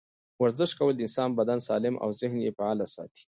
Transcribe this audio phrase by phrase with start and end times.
[0.41, 3.19] ورزش کول د انسان بدن سالم او ذهن یې فعاله ساتي.